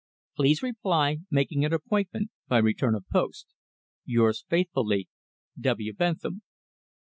[0.35, 3.45] Please reply, making an appointment, by return of post.
[4.03, 5.07] "Yours faithfully,
[5.59, 5.93] "W.
[5.93, 6.41] BENTHAM."